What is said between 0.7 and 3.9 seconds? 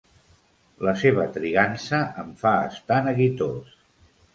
La seva trigança em fa estar neguitós.